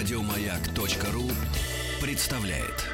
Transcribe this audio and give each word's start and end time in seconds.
Радиомаяк.ру 0.00 1.30
представляет. 2.00 2.86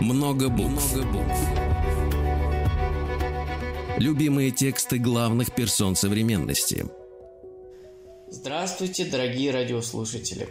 Много 0.00 0.48
букв. 0.48 0.94
Любимые 3.98 4.52
тексты 4.52 4.98
главных 4.98 5.52
персон 5.52 5.96
современности. 5.96 6.86
Здравствуйте, 8.30 9.06
дорогие 9.06 9.50
радиослушатели. 9.50 10.48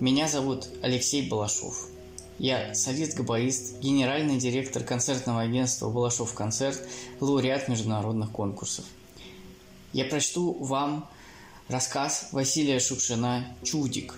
Меня 0.00 0.26
зовут 0.26 0.68
Алексей 0.80 1.28
Балашов. 1.28 1.90
Я 2.38 2.72
солист-габарист, 2.72 3.80
генеральный 3.80 4.38
директор 4.38 4.84
концертного 4.84 5.40
агентства 5.40 5.90
«Балашов 5.90 6.34
концерт», 6.34 6.80
лауреат 7.18 7.66
международных 7.68 8.30
конкурсов. 8.30 8.84
Я 9.92 10.04
прочту 10.04 10.52
вам 10.52 11.08
рассказ 11.66 12.28
Василия 12.30 12.78
Шукшина 12.78 13.56
«Чудик». 13.64 14.14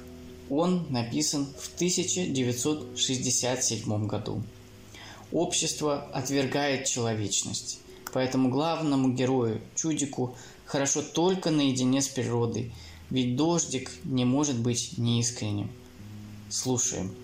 Он 0.50 0.86
написан 0.90 1.46
в 1.58 1.74
1967 1.76 4.06
году. 4.06 4.42
Общество 5.32 6.02
отвергает 6.12 6.84
человечность, 6.84 7.80
поэтому 8.12 8.50
главному 8.50 9.14
герою 9.14 9.62
Чудику 9.74 10.36
хорошо 10.66 11.00
только 11.00 11.50
наедине 11.50 12.02
с 12.02 12.08
природой, 12.08 12.70
ведь 13.08 13.36
дождик 13.36 13.90
не 14.04 14.26
может 14.26 14.58
быть 14.58 14.98
неискренним. 14.98 15.70
Слушаем. 16.50 17.14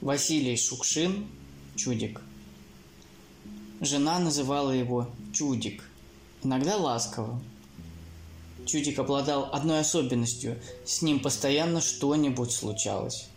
Василий 0.00 0.56
Шукшин 0.56 1.26
Чудик. 1.76 2.22
Жена 3.82 4.18
называла 4.18 4.70
его 4.70 5.06
Чудик, 5.34 5.84
иногда 6.42 6.78
ласково. 6.78 7.38
Чудик 8.64 8.98
обладал 8.98 9.50
одной 9.52 9.80
особенностью– 9.80 10.58
с 10.86 11.02
ним 11.02 11.20
постоянно 11.20 11.82
что-нибудь 11.82 12.50
случалось. 12.50 13.28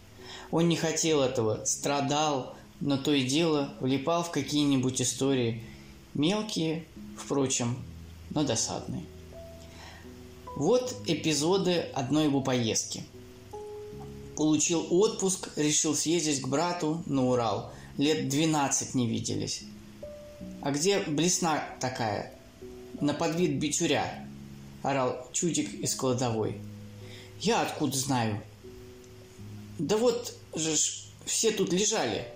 Он 0.52 0.70
не 0.70 0.78
хотел 0.78 1.22
этого, 1.22 1.66
страдал, 1.66 2.56
но 2.80 2.96
то 2.96 3.12
и 3.12 3.26
дело 3.26 3.74
влипал 3.82 4.24
в 4.24 4.32
какие-нибудь 4.32 5.02
истории, 5.02 5.62
мелкие, 6.14 6.86
впрочем, 7.18 7.76
но 8.30 8.46
досадные. 8.46 9.04
Вот 10.56 10.96
эпизоды 11.08 11.90
одной 11.94 12.26
его 12.26 12.40
поездки– 12.40 13.04
Получил 14.36 14.88
отпуск, 14.90 15.50
решил 15.56 15.96
съездить 15.96 16.42
к 16.42 16.48
брату 16.48 17.04
на 17.06 17.28
Урал. 17.28 17.72
Лет 17.98 18.30
12 18.30 18.96
не 18.96 19.08
виделись. 19.08 19.64
А 20.62 20.72
где 20.72 21.00
блесна 21.00 21.64
такая? 21.80 22.34
На 23.00 23.14
подвид 23.14 23.60
бичуря, 23.60 24.26
орал 24.82 25.28
чудик 25.32 25.74
из 25.74 25.94
кладовой. 25.94 26.62
Я 27.40 27.62
откуда 27.62 27.98
знаю? 27.98 28.42
Да 29.78 29.98
вот 29.98 30.36
же 30.56 30.76
ж 30.76 31.04
все 31.26 31.52
тут 31.52 31.74
лежали. 31.74 32.28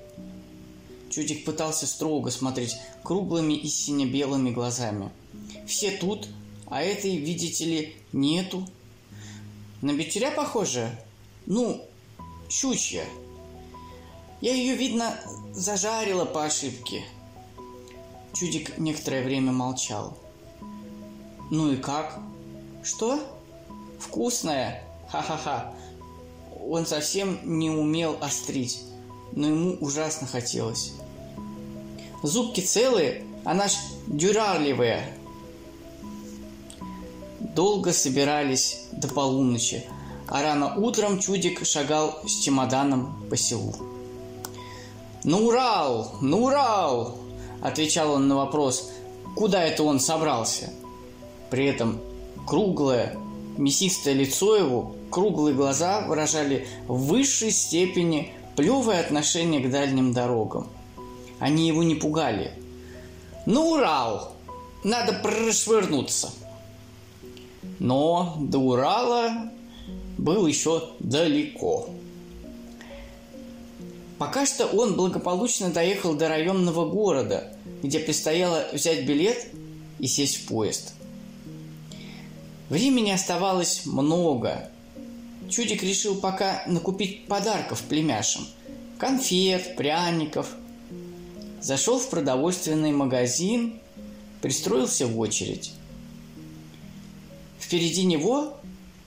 Чудик 1.09 1.45
пытался 1.45 1.87
строго 1.87 2.29
смотреть 2.29 2.75
круглыми 3.03 3.53
и 3.53 3.67
сине-белыми 3.67 4.51
глазами. 4.51 5.09
Все 5.65 5.91
тут, 5.91 6.27
а 6.67 6.83
этой, 6.83 7.17
видите 7.17 7.65
ли, 7.65 7.95
нету. 8.11 8.67
На 9.81 9.93
бичуря 9.93 10.31
похоже? 10.31 10.97
Ну, 11.47 11.81
щучья. 12.49 13.05
Я 14.41 14.53
ее, 14.53 14.75
видно, 14.75 15.17
зажарила 15.53 16.25
по 16.25 16.43
ошибке. 16.43 17.05
Чудик 18.33 18.77
некоторое 18.77 19.23
время 19.23 19.53
молчал. 19.53 20.17
Ну 21.49 21.71
и 21.71 21.77
как? 21.77 22.19
Что? 22.83 23.23
Вкусная? 23.97 24.83
Ха-ха-ха. 25.09 25.73
Он 26.67 26.85
совсем 26.85 27.39
не 27.43 27.69
умел 27.69 28.17
острить, 28.19 28.81
но 29.31 29.47
ему 29.47 29.77
ужасно 29.79 30.27
хотелось. 30.27 30.91
Зубки 32.23 32.59
целые, 32.59 33.23
она 33.45 33.69
ж 33.69 33.77
дюрарливая. 34.07 35.17
Долго 37.39 37.93
собирались 37.93 38.81
до 38.91 39.07
полуночи, 39.07 39.85
а 40.27 40.41
рано 40.41 40.75
утром 40.75 41.19
Чудик 41.19 41.65
шагал 41.65 42.19
с 42.25 42.31
чемоданом 42.39 43.15
по 43.29 43.37
селу. 43.37 43.73
«На 45.23 45.37
Урал! 45.37 46.15
На 46.21 46.37
Урал!»– 46.37 47.17
отвечал 47.61 48.11
он 48.11 48.27
на 48.27 48.35
вопрос, 48.35 48.91
куда 49.35 49.63
это 49.63 49.83
он 49.83 49.99
собрался. 49.99 50.69
При 51.49 51.65
этом 51.65 51.99
круглое, 52.45 53.17
мясистое 53.57 54.13
лицо 54.13 54.55
его, 54.55 54.95
круглые 55.09 55.55
глаза 55.55 56.01
выражали 56.07 56.67
в 56.87 57.07
высшей 57.07 57.51
степени 57.51 58.31
плевое 58.55 58.99
отношение 58.99 59.61
к 59.61 59.71
дальним 59.71 60.13
дорогам. 60.13 60.67
Они 61.39 61.67
его 61.67 61.83
не 61.83 61.95
пугали. 61.95 62.51
«На 63.45 63.61
Урал! 63.61 64.33
Надо 64.83 65.13
прошвырнуться!» 65.13 66.31
Но 67.79 68.35
до 68.39 68.59
Урала 68.59 69.51
был 70.27 70.45
еще 70.45 70.89
далеко. 70.99 71.89
Пока 74.17 74.45
что 74.45 74.65
он 74.65 74.97
благополучно 74.97 75.69
доехал 75.69 76.15
до 76.15 76.27
районного 76.27 76.89
города, 76.89 77.53
где 77.81 77.99
предстояло 77.99 78.67
взять 78.73 79.05
билет 79.05 79.47
и 79.99 80.07
сесть 80.07 80.41
в 80.41 80.47
поезд. 80.47 80.95
Времени 82.67 83.11
оставалось 83.11 83.85
много. 83.85 84.69
Чудик 85.49 85.81
решил 85.81 86.15
пока 86.15 86.61
накупить 86.67 87.25
подарков 87.27 87.81
племяшам. 87.83 88.45
Конфет, 88.97 89.77
пряников. 89.77 90.55
Зашел 91.61 91.99
в 91.99 92.09
продовольственный 92.09 92.91
магазин, 92.91 93.79
пристроился 94.41 95.07
в 95.07 95.17
очередь. 95.17 95.71
Впереди 97.61 98.03
него 98.03 98.57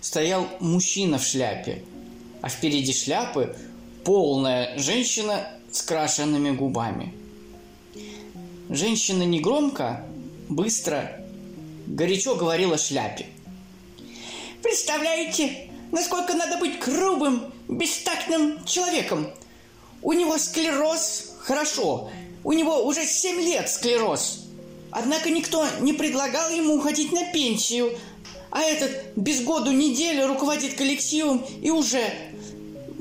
стоял 0.01 0.49
мужчина 0.61 1.19
в 1.19 1.25
шляпе, 1.25 1.83
а 2.41 2.49
впереди 2.49 2.93
шляпы 2.93 3.57
полная 4.05 4.79
женщина 4.79 5.49
с 5.71 5.83
крашенными 5.83 6.51
губами. 6.51 7.15
Женщина 8.69 9.25
негромко, 9.25 10.07
быстро, 10.49 11.25
горячо 11.87 12.35
говорила 12.35 12.79
шляпе. 12.79 13.27
«Представляете, 14.63 15.71
насколько 15.91 16.35
надо 16.35 16.59
быть 16.59 16.79
грубым, 16.79 17.53
бестактным 17.69 18.65
человеком? 18.65 19.29
У 20.03 20.13
него 20.13 20.39
склероз, 20.39 21.35
хорошо, 21.41 22.11
у 22.45 22.53
него 22.53 22.85
уже 22.87 23.05
семь 23.05 23.41
лет 23.41 23.69
склероз. 23.69 24.47
Однако 24.93 25.31
никто 25.31 25.67
не 25.81 25.93
предлагал 25.93 26.51
ему 26.51 26.77
уходить 26.77 27.13
на 27.13 27.31
пенсию– 27.33 27.99
а 28.51 28.63
этот 28.63 29.17
без 29.17 29.43
году 29.43 29.71
неделю 29.71 30.27
руководит 30.27 30.75
коллективом 30.75 31.45
и 31.61 31.71
уже... 31.71 32.03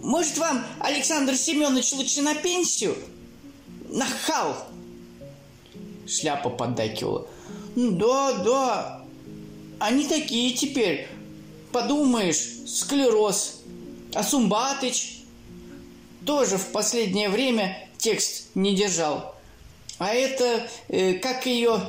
Может, 0.01 0.37
вам, 0.37 0.63
Александр 0.79 1.35
Семенович, 1.35 1.91
лучше 1.93 2.21
на 2.21 2.33
пенсию? 2.35 2.95
Нахал! 3.89 4.55
Шляпа 6.07 6.49
поддакивала. 6.49 7.27
Да, 7.75 8.33
да, 8.43 9.05
они 9.79 10.07
такие 10.07 10.53
теперь. 10.53 11.07
Подумаешь, 11.71 12.49
склероз. 12.67 13.61
А 14.13 14.23
Сумбатыч 14.23 15.19
тоже 16.25 16.57
в 16.57 16.67
последнее 16.67 17.29
время 17.29 17.87
текст 17.97 18.47
не 18.55 18.75
держал. 18.75 19.35
А 19.99 20.13
это, 20.13 20.67
э, 20.87 21.13
как 21.15 21.45
ее 21.45 21.81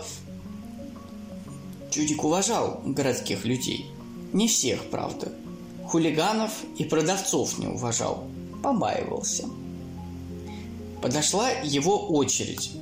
Чудик 1.90 2.22
уважал 2.22 2.80
городских 2.84 3.44
людей. 3.44 3.90
Не 4.32 4.46
всех, 4.46 4.90
правда. 4.90 5.32
Хулиганов 5.86 6.52
и 6.78 6.84
продавцов 6.84 7.58
не 7.58 7.66
уважал. 7.66 8.24
Побаивался. 8.62 9.48
Подошла 11.02 11.50
его 11.50 12.06
очередь. 12.08 12.72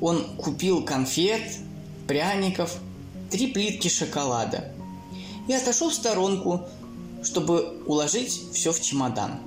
Он 0.00 0.36
купил 0.36 0.84
конфет, 0.84 1.42
пряников, 2.06 2.76
три 3.30 3.48
плитки 3.48 3.88
шоколада 3.88 4.72
и 5.48 5.52
отошел 5.52 5.90
в 5.90 5.94
сторонку, 5.94 6.62
чтобы 7.22 7.82
уложить 7.86 8.52
все 8.52 8.72
в 8.72 8.80
чемодан. 8.80 9.40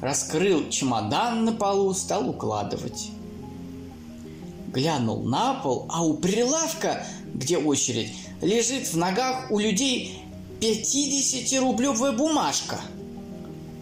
Раскрыл 0.00 0.68
чемодан 0.68 1.44
на 1.44 1.52
полу, 1.52 1.94
стал 1.94 2.28
укладывать. 2.28 3.10
Глянул 4.72 5.22
на 5.22 5.54
пол, 5.54 5.86
а 5.90 6.04
у 6.04 6.14
прилавка 6.14 7.06
где 7.34 7.58
очередь, 7.58 8.12
лежит 8.40 8.88
в 8.88 8.96
ногах 8.96 9.50
у 9.50 9.58
людей 9.58 10.22
50-рублевая 10.60 12.12
бумажка. 12.12 12.80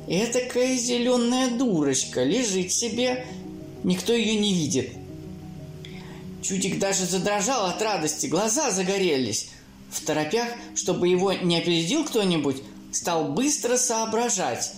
Этакая 0.08 0.76
зеленая 0.76 1.50
дурочка 1.50 2.25
лежит 2.25 2.72
себе, 2.72 3.26
никто 3.84 4.12
ее 4.12 4.37
не 4.37 4.54
видит. 4.54 4.90
Чудик 6.42 6.78
даже 6.78 7.04
задрожал 7.04 7.66
от 7.66 7.81
радости, 7.82 8.26
глаза 8.26 8.70
загорелись. 8.70 9.50
В 9.90 10.04
торопях, 10.04 10.48
чтобы 10.75 11.08
его 11.08 11.32
не 11.32 11.58
опередил 11.58 12.04
кто-нибудь, 12.04 12.62
стал 12.92 13.32
быстро 13.32 13.76
соображать. 13.76 14.72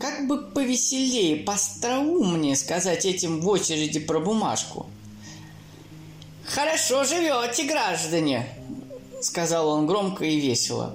Как 0.00 0.26
бы 0.26 0.42
повеселее, 0.50 1.36
построумнее 1.36 2.56
сказать 2.56 3.04
этим 3.04 3.40
в 3.40 3.48
очереди 3.48 3.98
про 3.98 4.20
бумажку. 4.20 4.86
«Хорошо 6.46 7.04
живете, 7.04 7.64
граждане!»— 7.64 8.46
сказал 9.20 9.68
он 9.68 9.86
громко 9.86 10.24
и 10.24 10.38
весело. 10.38 10.94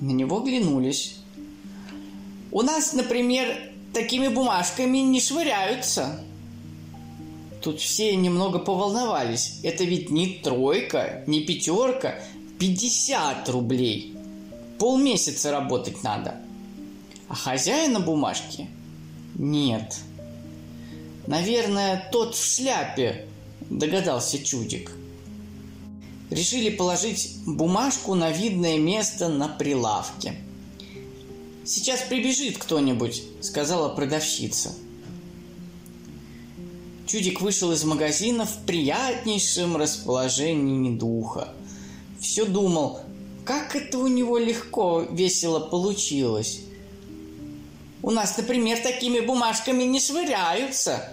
На 0.00 0.10
него 0.10 0.40
глянулись. 0.40 1.16
«У 2.50 2.62
нас, 2.62 2.92
например, 2.92 3.56
такими 3.94 4.28
бумажками 4.28 4.98
не 4.98 5.20
швыряются!» 5.20 6.20
Тут 7.62 7.80
все 7.80 8.16
немного 8.16 8.58
поволновались. 8.58 9.60
Это 9.62 9.84
ведь 9.84 10.10
не 10.10 10.40
тройка, 10.42 11.22
не 11.26 11.40
пятерка, 11.40 12.14
50 12.58 13.48
рублей. 13.50 14.16
Полмесяца 14.78 15.52
работать 15.52 16.02
надо. 16.02 16.40
А 17.28 17.34
хозяина 17.34 18.00
бумажки 18.00 18.68
нет. 19.36 19.98
Наверное, 21.26 22.08
тот 22.10 22.34
в 22.34 22.42
шляпе, 22.42 23.26
догадался 23.70 24.38
Чудик. 24.38 24.92
Решили 26.28 26.70
положить 26.70 27.36
бумажку 27.46 28.14
на 28.14 28.30
видное 28.30 28.78
место 28.78 29.28
на 29.28 29.48
прилавке. 29.48 30.34
«Сейчас 31.64 32.02
прибежит 32.02 32.58
кто-нибудь»,— 32.58 33.22
сказала 33.40 33.88
продавщица. 33.88 34.72
Чудик 37.06 37.40
вышел 37.40 37.72
из 37.72 37.82
магазина 37.84 38.44
в 38.44 38.64
приятнейшем 38.66 39.76
расположении 39.76 40.96
духа. 40.96 41.48
Все 42.20 42.44
думал, 42.44 43.00
как 43.44 43.74
это 43.74 43.98
у 43.98 44.06
него 44.06 44.38
легко, 44.38 45.00
весело 45.10 45.58
получилось. 45.58 46.60
У 48.02 48.10
нас, 48.10 48.36
например, 48.36 48.78
такими 48.78 49.20
бумажками 49.20 49.82
не 49.82 49.98
швыряются. 49.98 51.12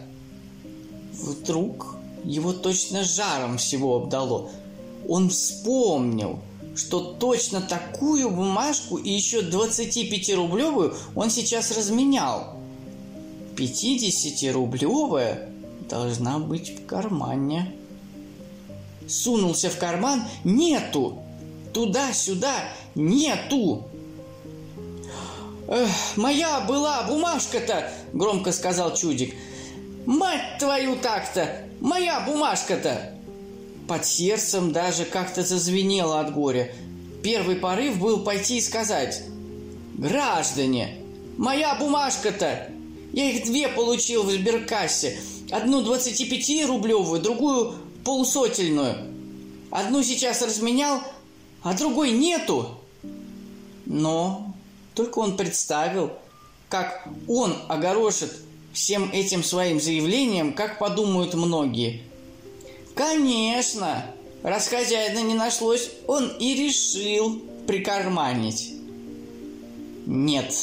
Вдруг 1.14 1.97
его 2.28 2.54
точно 2.54 3.04
жаром 3.04 3.58
всего 3.58 3.96
обдало. 3.96 4.50
Он 5.08 5.30
вспомнил, 5.30 6.40
что 6.76 7.00
точно 7.00 7.62
такую 7.62 8.30
бумажку 8.30 8.98
и 8.98 9.10
еще 9.10 9.42
25-рублевую 9.42 10.96
он 11.16 11.30
сейчас 11.30 11.72
разменял. 11.72 12.56
50-рублевая 13.56 15.50
должна 15.90 16.38
быть 16.40 16.78
в 16.78 16.86
кармане. 16.86 17.74
Сунулся 19.08 19.70
в 19.70 19.78
карман, 19.78 20.24
нету. 20.44 21.20
Туда-сюда, 21.74 22.56
нету. 22.94 23.88
Эх, 25.70 25.90
моя 26.18 26.62
была 26.62 27.04
бумажка-то, 27.04 27.92
громко 28.14 28.52
сказал 28.52 28.94
чудик. 28.96 29.34
Мать 30.08 30.58
твою 30.58 30.96
так-то, 30.96 31.64
моя 31.82 32.22
бумажка-то. 32.22 33.14
Под 33.90 34.06
сердцем 34.06 34.72
даже 34.72 35.04
как-то 35.04 35.44
зазвенело 35.44 36.22
от 36.22 36.34
горя. 36.34 36.74
Первый 37.22 37.58
порыв 37.58 38.00
был 38.00 38.24
пойти 38.24 38.60
и 38.60 38.62
сказать. 38.62 39.22
Граждане, 39.96 41.00
моя 41.38 41.76
бумажка-то, 41.76 42.70
я 43.12 43.32
их 43.32 43.44
две 43.44 43.68
получил 43.68 44.24
в 44.24 44.32
сберкассе. 44.32 45.20
Одну 45.52 45.82
25-рублевую, 45.82 47.20
другую 47.20 47.74
полусотельную. 48.06 49.14
Одну 49.72 50.02
сейчас 50.04 50.42
разменял, 50.42 51.02
а 51.64 51.74
другой 51.74 52.12
нету. 52.12 52.80
Но 53.86 54.56
только 54.96 55.20
он 55.20 55.36
представил, 55.36 56.14
как 56.70 57.10
он 57.28 57.54
огорошит 57.68 58.47
всем 58.78 59.10
этим 59.12 59.44
своим 59.44 59.80
заявлением, 59.80 60.54
как 60.54 60.78
подумают 60.78 61.34
многие. 61.34 62.04
Конечно, 62.94 64.06
раз 64.44 64.68
хозяина 64.68 65.24
не 65.24 65.34
нашлось, 65.34 65.90
он 66.06 66.28
и 66.40 66.54
решил 66.54 67.42
прикарманить. 67.66 68.74
Нет, 70.06 70.54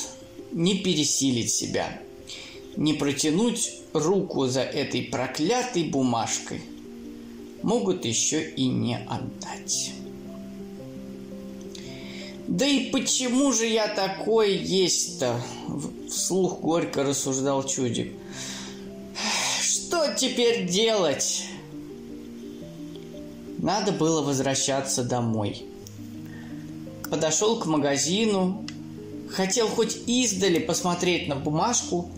не 0.52 0.78
пересилить 0.78 1.50
себя, 1.50 2.00
не 2.76 2.94
протянуть 2.94 3.72
руку 3.92 4.46
за 4.46 4.62
этой 4.62 5.02
проклятой 5.02 5.82
бумажкой. 5.82 6.62
Могут 7.64 8.04
еще 8.04 8.48
и 8.48 8.66
не 8.66 8.96
отдать. 8.96 9.92
Да 12.46 12.66
и 12.66 12.90
почему 12.90 13.52
же 13.52 13.66
я 13.66 13.88
такой 13.88 14.54
есть-то? 14.56 15.40
Вслух 16.10 16.60
горько 16.60 17.02
рассуждал 17.02 17.64
чудик. 17.64 18.12
Что 19.62 20.14
теперь 20.14 20.68
делать? 20.68 21.46
Надо 23.58 23.92
было 23.92 24.20
возвращаться 24.20 25.04
домой. 25.04 25.64
Подошел 27.10 27.58
к 27.58 27.64
магазину, 27.64 28.66
хотел 29.30 29.68
хоть 29.68 29.96
издали 30.06 30.58
посмотреть 30.58 31.28
на 31.28 31.36
бумажку, 31.36 32.10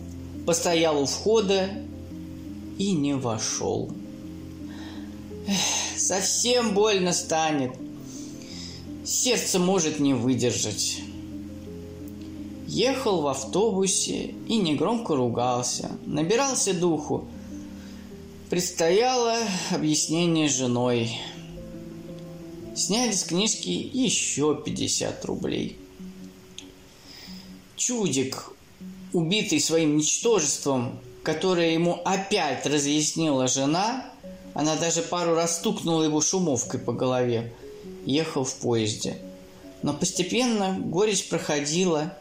постоял 0.45 1.01
у 1.01 1.05
входа 1.05 1.69
и 2.77 2.91
не 2.91 3.13
вошел. 3.13 3.89
Эх, 5.47 5.97
совсем 5.97 6.73
больно 6.73 7.13
станет– 7.13 7.71
сердце 9.07 9.57
может 9.57 9.99
не 9.99 10.13
выдержать. 10.13 10.99
Ехал 12.67 13.21
в 13.21 13.27
автобусе 13.27 14.35
и 14.47 14.57
негромко 14.57 15.15
ругался, 15.15 15.91
набирался 16.05 16.73
духу. 16.73 17.25
Предстояло 18.49 19.37
объяснение 19.71 20.49
с 20.49 20.57
женой. 20.57 21.17
Сняли 22.75 23.11
с 23.13 23.23
книжки 23.23 23.69
еще 23.69 24.61
50 24.63 25.23
рублей. 25.25 25.77
Чудик, 27.77 28.51
убитый 29.13 29.61
своим 29.61 29.97
ничтожеством, 29.97 30.99
которое 31.23 31.73
ему 31.73 32.01
опять 32.03 32.65
разъяснила 32.65 33.47
жена, 33.47 34.05
она 34.53 34.75
даже 34.75 35.01
пару 35.01 35.33
раз 35.33 35.57
стукнула 35.57 36.03
его 36.03 36.19
шумовкой 36.19 36.81
по 36.81 36.91
голове– 36.91 37.53
ехал 38.05 38.43
в 38.43 38.55
поезде. 38.55 39.17
Но 39.83 39.93
постепенно 39.93 40.77
горечь 40.79 41.29
проходила. 41.29 42.13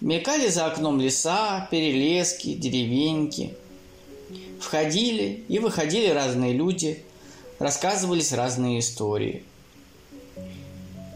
Мелькали 0.00 0.48
за 0.48 0.66
окном 0.66 1.00
леса, 1.00 1.68
перелески, 1.70 2.54
деревеньки. 2.54 3.54
Входили 4.60 5.44
и 5.48 5.58
выходили 5.58 6.08
разные 6.08 6.52
люди, 6.52 7.02
рассказывались 7.58 8.32
разные 8.32 8.80
истории. 8.80 9.42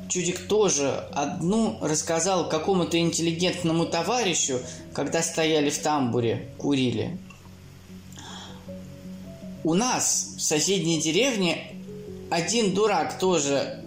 Чудик 0.09 0.49
тоже 0.49 0.90
одну 1.12 1.79
рассказал 1.81 2.49
какому-то 2.49 2.99
интеллигентному 2.99 3.87
товарищу, 3.87 4.59
когда 4.93 5.23
стояли 5.23 5.71
в 5.71 5.79
тамбуре, 5.79 6.49
курили. 6.59 7.17
У 9.62 9.75
нас 9.75 10.35
в 10.37 10.40
соседней 10.40 11.00
деревне 11.00 11.75
один 12.31 12.75
дурак 12.75 13.19
тоже 13.19 13.83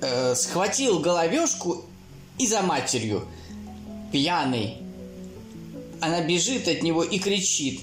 э, 0.00 0.34
схватил 0.34 0.98
головешку 0.98 1.84
и 2.38 2.46
за 2.46 2.62
матерью. 2.62 3.26
Пьяный. 4.12 4.78
Она 6.00 6.22
бежит 6.22 6.68
от 6.68 6.82
него 6.82 7.02
и 7.02 7.18
кричит. 7.18 7.80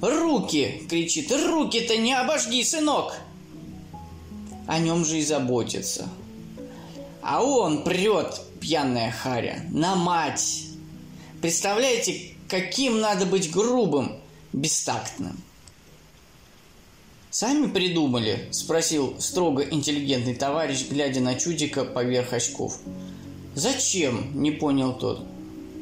«Руки!»– 0.00 0.82
кричит. 0.90 1.30
«Руки-то 1.30 1.96
не 1.96 2.12
обожги, 2.12 2.62
сынок!» 2.64 3.14
О 4.66 4.78
нем 4.78 5.04
же 5.04 5.18
и 5.18 5.24
заботится. 5.24 6.08
А 7.20 7.42
он 7.42 7.84
прет, 7.84 8.40
пьяная 8.60 9.10
харя, 9.10 9.64
на 9.70 9.94
мать. 9.94 10.64
Представляете, 11.40 12.34
каким 12.48 13.00
надо 13.00 13.26
быть 13.26 13.50
грубым, 13.50 14.20
бестактным. 14.52 15.36
«Сами 17.32 17.66
придумали?»– 17.66 18.46
спросил 18.50 19.14
строго 19.18 19.62
интеллигентный 19.62 20.34
товарищ, 20.34 20.88
глядя 20.90 21.20
на 21.20 21.34
чудика 21.34 21.82
поверх 21.82 22.34
очков. 22.34 22.78
«Зачем?»– 23.54 24.32
не 24.34 24.50
понял 24.50 24.92
тот. 24.92 25.24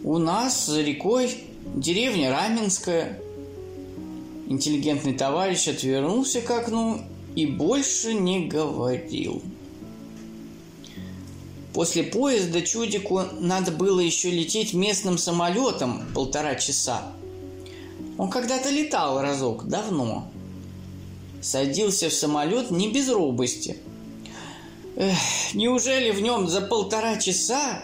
«У 0.04 0.19
нас 0.19 0.66
за 0.66 0.80
рекой 0.80 1.38
деревня 1.75 2.30
Раменская». 2.30 3.19
Интеллигентный 4.47 5.14
товарищ 5.14 5.66
отвернулся 5.66 6.40
к 6.40 6.49
окну 6.52 7.00
и 7.35 7.47
больше 7.47 8.14
не 8.14 8.47
говорил. 8.47 9.42
После 11.75 12.04
поезда 12.04 12.62
чудику 12.62 13.23
надо 13.40 13.73
было 13.73 13.99
еще 13.99 14.30
лететь 14.30 14.73
местным 14.73 15.19
самолетом 15.19 16.04
полтора 16.14 16.54
часа. 16.54 17.12
Он 18.19 18.30
когда-то 18.30 18.71
летал 18.71 19.21
разок, 19.21 19.66
давно– 19.66 20.29
садился 21.40 22.09
в 22.09 22.12
самолет 22.12 22.70
не 22.70 22.88
без 22.88 23.09
робости. 23.09 23.78
Эх, 24.97 25.54
неужели 25.54 26.11
в 26.11 26.20
нем 26.20 26.49
за 26.49 26.61
полтора 26.61 27.16
часа 27.16 27.82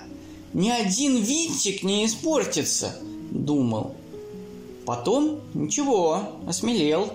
ни 0.52 0.68
один 0.68 1.22
винтик 1.22 1.82
не 1.82 2.06
испортится? 2.06 2.96
Думал. 3.30 3.94
Потом 4.84 5.40
ничего, 5.54 6.32
осмелел. 6.46 7.12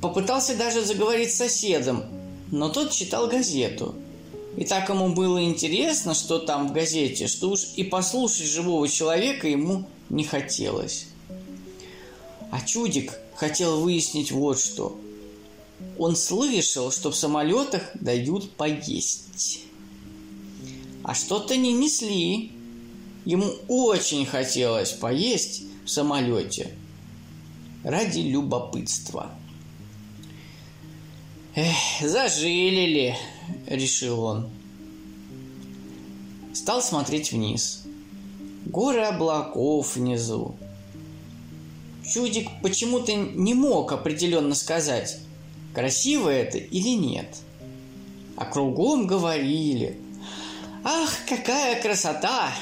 Попытался 0.00 0.56
даже 0.56 0.84
заговорить 0.84 1.32
с 1.32 1.38
соседом, 1.38 2.04
но 2.50 2.68
тот 2.68 2.92
читал 2.92 3.28
газету. 3.28 3.94
И 4.56 4.64
так 4.64 4.88
ему 4.88 5.14
было 5.14 5.42
интересно, 5.42 6.14
что 6.14 6.38
там 6.38 6.68
в 6.68 6.72
газете, 6.72 7.26
что 7.26 7.50
уж 7.50 7.68
и 7.76 7.84
послушать 7.84 8.46
живого 8.46 8.88
человека 8.88 9.48
ему 9.48 9.84
не 10.08 10.24
хотелось. 10.24 11.06
А 12.50 12.60
чудик 12.60 13.18
хотел 13.40 13.80
выяснить 13.80 14.32
вот 14.32 14.60
что. 14.60 15.00
Он 15.98 16.14
слышал, 16.14 16.92
что 16.92 17.10
в 17.10 17.16
самолетах 17.16 17.84
дают 17.94 18.52
поесть. 18.52 19.62
А 21.02 21.14
что-то 21.14 21.56
не 21.56 21.72
несли. 21.72 22.52
Ему 23.24 23.50
очень 23.66 24.26
хотелось 24.26 24.92
поесть 24.92 25.62
в 25.86 25.88
самолете 25.88 26.74
ради 27.82 28.18
любопытства. 28.20 29.30
Эх, 31.54 31.76
зажили 32.02 32.86
ли, 32.94 33.16
решил 33.66 34.20
он. 34.20 34.50
Стал 36.52 36.82
смотреть 36.82 37.32
вниз. 37.32 37.84
Горы 38.66 39.00
облаков 39.00 39.96
внизу. 39.96 40.56
Чудик 42.10 42.48
почему-то 42.60 43.14
не 43.14 43.54
мог 43.54 43.92
определенно 43.92 44.56
сказать, 44.56 45.18
красиво 45.72 46.28
это 46.28 46.58
или 46.58 46.96
нет. 46.96 47.36
А 48.36 48.46
кругом 48.46 49.06
говорили, 49.06 49.96
ах, 50.82 51.10
какая 51.28 51.80
красота! 51.80 52.52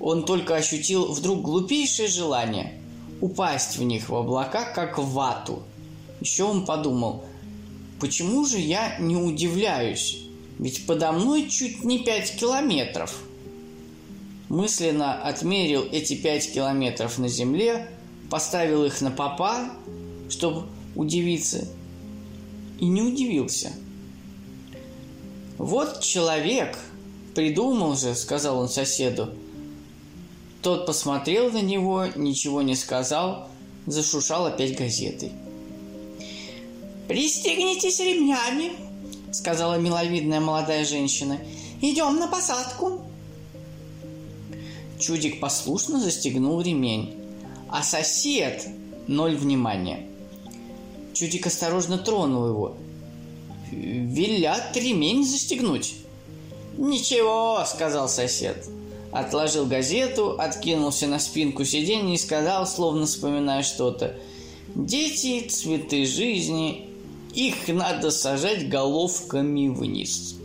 Он 0.00 0.24
только 0.24 0.56
ощутил 0.56 1.12
вдруг 1.12 1.42
глупейшее 1.42 2.08
желание 2.08 2.74
упасть 3.20 3.76
в 3.76 3.82
них 3.84 4.08
в 4.08 4.14
облака, 4.14 4.64
как 4.64 4.98
в 4.98 5.12
вату. 5.12 5.62
Еще 6.20 6.44
он 6.44 6.66
подумал, 6.66 7.24
почему 8.00 8.44
же 8.44 8.58
я 8.58 8.98
не 8.98 9.14
удивляюсь? 9.14 10.18
Ведь 10.58 10.84
подо 10.84 11.12
мной 11.12 11.48
чуть 11.48 11.84
не 11.84 12.00
пять 12.00 12.34
километров– 12.34 13.22
мысленно 14.48 15.20
отмерил 15.22 15.86
эти 15.90 16.14
пять 16.14 16.52
километров 16.52 17.18
на 17.18 17.28
земле, 17.28 17.90
поставил 18.30 18.84
их 18.84 19.00
на 19.00 19.10
попа, 19.10 19.70
чтобы 20.28 20.66
удивиться, 20.94 21.66
и 22.78 22.86
не 22.86 23.02
удивился. 23.02 23.72
«Вот 25.58 26.00
человек, 26.00 26.78
придумал 27.34 27.96
же»,— 27.96 28.14
сказал 28.16 28.58
он 28.60 28.68
соседу. 28.68 29.30
Тот 30.62 30.86
посмотрел 30.86 31.50
на 31.50 31.60
него, 31.60 32.06
ничего 32.16 32.62
не 32.62 32.74
сказал, 32.74 33.48
зашушал 33.86 34.46
опять 34.46 34.76
газетой. 34.76 35.32
«Пристегнитесь 37.06 38.00
ремнями»,— 38.00 38.72
сказала 39.32 39.78
миловидная 39.78 40.40
молодая 40.40 40.84
женщина. 40.84 41.38
«Идем 41.80 42.16
на 42.16 42.28
посадку». 42.28 43.07
Чудик 44.98 45.38
послушно 45.38 46.00
застегнул 46.00 46.60
ремень, 46.60 47.14
а 47.68 47.82
сосед– 47.82 48.66
ноль 49.06 49.36
внимания. 49.36 50.06
Чудик 51.14 51.46
осторожно 51.46 51.98
тронул 51.98 52.48
его. 52.48 52.76
«Велят 53.70 54.76
ремень 54.76 55.24
застегнуть». 55.24 55.94
«Ничего»,– 56.76 57.62
сказал 57.66 58.08
сосед. 58.08 58.68
Отложил 59.12 59.66
газету, 59.66 60.36
откинулся 60.38 61.06
на 61.06 61.18
спинку 61.18 61.64
сиденья 61.64 62.14
и 62.14 62.18
сказал, 62.18 62.66
словно 62.66 63.06
вспоминая 63.06 63.62
что-то. 63.62 64.16
«Дети– 64.74 65.46
цветы 65.48 66.04
жизни, 66.06 66.88
их 67.34 67.68
надо 67.68 68.10
сажать 68.10 68.68
головками 68.68 69.68
вниз». 69.68 70.36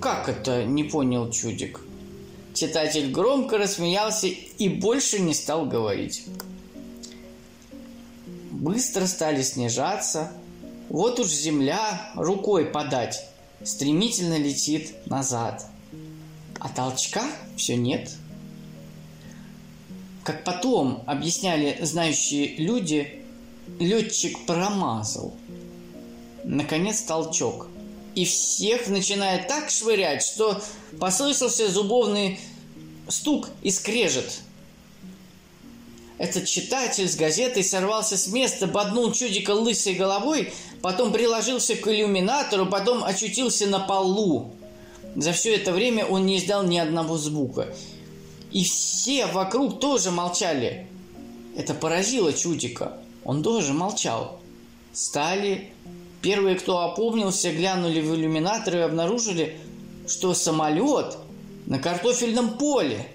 «Как 0.00 0.28
это?»– 0.28 0.64
не 0.66 0.84
понял 0.84 1.30
Чудик. 1.30 1.85
Читатель 2.56 3.10
громко 3.10 3.58
рассмеялся 3.58 4.28
и 4.28 4.70
больше 4.70 5.18
не 5.18 5.34
стал 5.34 5.66
говорить. 5.66 6.24
Быстро 8.50 9.04
стали 9.04 9.42
снижаться. 9.42 10.32
Вот 10.88 11.20
уж 11.20 11.26
земля 11.26 12.10
рукой 12.14 12.64
подать 12.64 13.28
стремительно 13.62 14.38
летит 14.38 14.94
назад. 15.04 15.66
А 16.58 16.70
толчка 16.70 17.26
все 17.58 17.76
нет. 17.76 18.10
Как 20.24 20.42
потом 20.42 21.02
объясняли 21.06 21.76
знающие 21.84 22.56
люди, 22.56 23.22
летчик 23.78 24.46
промазал. 24.46 25.36
Наконец 26.42 27.02
толчок– 27.02 27.68
и 28.16 28.24
всех 28.24 28.88
начинает 28.88 29.46
так 29.46 29.70
швырять, 29.70 30.22
что 30.22 30.60
послышался 30.98 31.70
зубовный 31.70 32.40
стук 33.08 33.50
и 33.62 33.70
скрежет. 33.70 34.40
Этот 36.18 36.46
читатель 36.46 37.08
с 37.08 37.14
газетой 37.14 37.62
сорвался 37.62 38.16
с 38.16 38.28
места, 38.28 38.66
боднул 38.66 39.12
чудика 39.12 39.50
лысой 39.50 39.92
головой, 39.92 40.50
потом 40.80 41.12
приложился 41.12 41.76
к 41.76 41.86
иллюминатору, 41.88 42.64
потом 42.64 43.04
очутился 43.04 43.66
на 43.66 43.80
полу. 43.80 44.50
За 45.14 45.32
все 45.32 45.54
это 45.54 45.72
время 45.72 46.06
он 46.06 46.24
не 46.24 46.38
издал 46.38 46.64
ни 46.64 46.78
одного 46.78 47.18
звука. 47.18 47.68
И 48.50 48.64
все 48.64 49.26
вокруг 49.26 49.78
тоже 49.78 50.10
молчали. 50.10 50.86
Это 51.54 51.74
поразило 51.74 52.32
чудика. 52.32 52.96
Он 53.24 53.42
тоже 53.42 53.74
молчал. 53.74 54.40
Стали 54.94 55.70
Первые, 56.26 56.56
кто 56.56 56.80
опомнился, 56.80 57.52
глянули 57.52 58.00
в 58.00 58.12
иллюминатор 58.12 58.78
и 58.78 58.80
обнаружили, 58.80 59.60
что 60.08 60.34
самолет 60.34 61.18
на 61.66 61.78
картофельном 61.78 62.58
поле. 62.58 63.06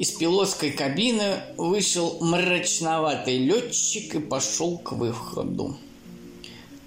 Из 0.00 0.10
пилотской 0.10 0.72
кабины 0.72 1.42
вышел 1.56 2.18
мрачноватый 2.20 3.38
летчик 3.38 4.16
и 4.16 4.18
пошел 4.18 4.78
к 4.78 4.90
выходу. 4.90 5.76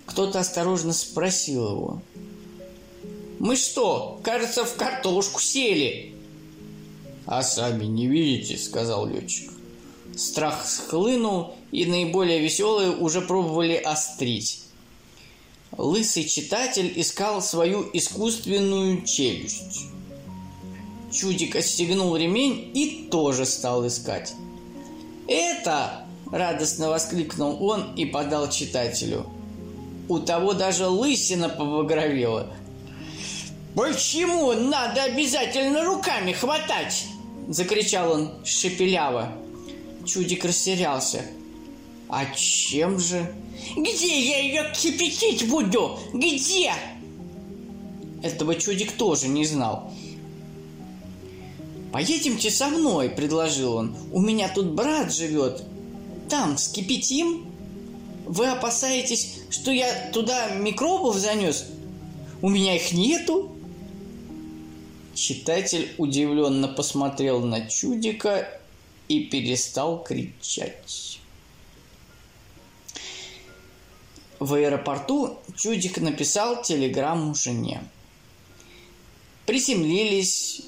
Кто-то 0.06 0.42
осторожно 0.42 0.92
спросил 0.92 1.70
его. 1.70 2.02
«Мы 3.40 3.56
что, 3.56 4.20
кажется, 4.22 4.66
в 4.66 4.76
картошку 4.76 5.40
сели?» 5.40 6.14
«А 7.26 7.42
сами 7.42 7.86
не 7.86 8.08
видите»,— 8.08 8.58
сказал 8.58 9.08
летчик. 9.08 9.50
Страх 10.18 10.68
схлынул, 10.68 11.56
и 11.72 11.86
наиболее 11.86 12.40
веселые 12.40 12.92
уже 12.92 13.22
пробовали 13.22 13.76
острить. 13.76 14.64
Лысый 15.78 16.26
читатель 16.26 16.92
искал 16.96 17.42
свою 17.42 17.90
искусственную 17.94 19.04
челюсть. 19.06 19.86
Чудик 21.12 21.56
отстегнул 21.56 22.16
ремень 22.16 22.72
и 22.74 23.08
тоже 23.10 23.46
стал 23.46 23.88
искать. 23.88 24.34
«Это!»– 25.28 26.06
радостно 26.32 26.90
воскликнул 26.90 27.64
он 27.64 27.96
и 27.96 28.06
подал 28.06 28.50
читателю. 28.50 29.28
У 30.08 30.20
того 30.20 30.54
даже 30.54 30.88
лысина 30.88 31.50
побагровела. 31.50 32.52
«Почему 33.76 34.54
надо 34.54 35.04
обязательно 35.04 35.84
руками 35.84 36.34
хватать?»– 36.34 37.06
закричал 37.48 38.12
он 38.12 38.32
шепеляво. 38.44 39.32
Чудик 40.06 40.46
растерялся. 40.46 41.24
А 42.10 42.26
чем 42.34 43.00
же? 43.00 43.32
Где 43.78 44.20
я 44.20 44.40
ее 44.40 44.74
кипятить 44.74 45.48
буду? 45.48 46.00
Где? 46.12 46.74
Этого 48.24 48.56
чудик 48.56 48.94
тоже 48.94 49.28
не 49.28 49.46
знал. 49.46 49.94
«Поедемте 51.92 52.52
со 52.52 52.68
мной»,— 52.68 53.10
предложил 53.16 53.76
он. 53.76 53.96
«У 54.12 54.22
меня 54.22 54.48
тут 54.50 54.68
брат 54.74 55.14
живет. 55.14 55.64
Там 56.30 56.58
вскипятим. 56.58 57.48
Вы 58.26 58.48
опасаетесь, 58.48 59.40
что 59.50 59.72
я 59.72 60.12
туда 60.12 60.52
микробов 60.52 61.16
занес? 61.16 61.66
У 62.42 62.50
меня 62.50 62.76
их 62.76 62.92
нету?» 62.92 63.52
Читатель 65.16 65.92
удивленно 65.98 66.68
посмотрел 66.68 67.42
на 67.42 67.68
чудика 67.68 68.48
и 69.08 69.22
перестал 69.22 70.04
кричать. 70.04 71.09
В 74.40 74.54
аэропорту 74.54 75.38
Чудик 75.58 76.00
написал 76.00 76.62
телеграмму 76.62 77.36
жене. 77.36 77.84
Приземлились, 79.46 80.62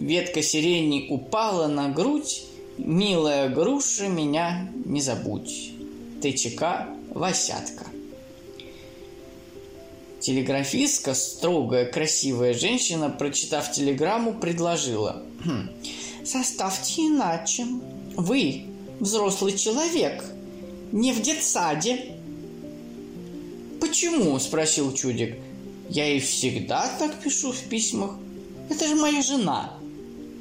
ветка 0.00 0.42
сирени 0.42 1.08
упала 1.10 1.68
на 1.68 1.88
грудь 1.88 2.48
Милая 2.78 3.48
груша, 3.48 4.06
меня 4.06 4.70
не 4.84 5.00
забудь. 5.00 5.72
ТЧК 6.22 6.88
Васятка. 7.10 7.86
Телеграфистка, 10.20 11.14
строгая, 11.14 11.86
красивая 11.86 12.54
женщина, 12.54 13.10
прочитав 13.10 13.72
телеграмму, 13.72 14.34
предложила. 14.34 15.22
«Хм, 15.44 15.70
«Составьте 16.24 17.02
иначе. 17.06 17.66
Вы, 18.16 18.66
взрослый 19.00 19.56
человек, 19.56 20.24
не 20.92 21.12
в 21.12 21.20
детсаде». 21.20 22.17
«Почему?»– 23.80 24.38
спросил 24.40 24.92
Чудик. 24.92 25.36
«Я 25.88 26.08
и 26.08 26.20
всегда 26.20 26.88
так 26.98 27.20
пишу 27.22 27.52
в 27.52 27.60
письмах. 27.64 28.12
Это 28.68 28.86
же 28.86 28.94
моя 28.94 29.22
жена. 29.22 29.74